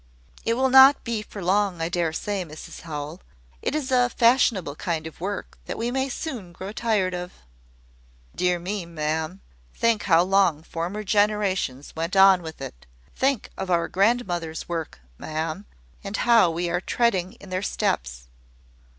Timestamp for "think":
9.75-10.01, 13.15-13.51